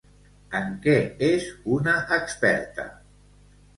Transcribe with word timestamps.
En 0.59 0.71
què 0.85 0.95
és 1.27 1.45
una 1.75 1.93
experta? 2.19 2.87